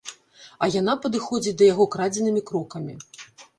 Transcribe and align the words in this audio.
А 0.63 0.69
яна 0.75 0.95
падыходзіць 1.03 1.55
да 1.61 1.69
яго 1.73 1.87
крадзенымі 1.97 2.45
крокамі. 2.51 2.93